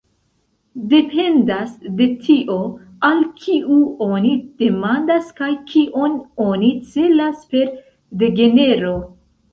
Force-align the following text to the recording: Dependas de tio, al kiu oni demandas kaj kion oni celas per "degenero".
Dependas 0.93 1.73
de 1.99 2.07
tio, 2.23 2.55
al 3.09 3.21
kiu 3.43 3.77
oni 4.07 4.33
demandas 4.63 5.31
kaj 5.41 5.51
kion 5.73 6.19
oni 6.49 6.75
celas 6.95 7.45
per 7.53 7.73
"degenero". 8.25 8.97